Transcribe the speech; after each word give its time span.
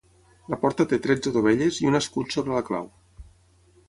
La 0.51 0.57
porta 0.61 0.85
té 0.93 0.97
tretze 1.03 1.33
dovelles 1.35 1.77
i 1.83 1.87
un 1.91 1.99
escut 1.99 2.33
sobre 2.37 2.57
la 2.57 2.63
clau. 2.71 2.89